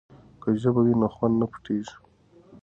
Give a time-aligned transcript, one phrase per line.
[0.41, 1.95] که ژبه وي نو خوند نه پټیږي.